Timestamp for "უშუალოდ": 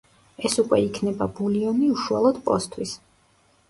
1.99-2.45